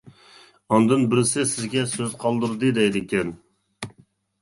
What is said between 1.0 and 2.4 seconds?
بىرسى سىزگە سۆز